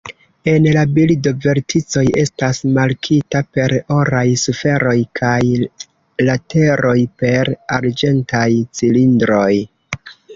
En 0.51 0.63
la 0.75 0.83
bildo 0.93 1.31
verticoj 1.41 2.05
estas 2.21 2.61
markita 2.77 3.41
per 3.57 3.75
oraj 3.95 4.23
sferoj, 4.43 4.93
kaj 5.19 5.37
lateroj 6.29 6.97
per 7.23 7.53
arĝentaj 7.77 8.47
cilindroj. 8.81 9.51